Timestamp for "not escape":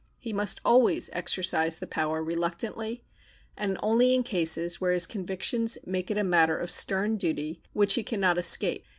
8.19-8.85